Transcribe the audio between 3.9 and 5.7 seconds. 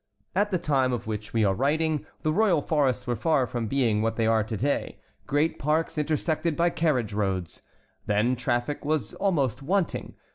what they are to day, great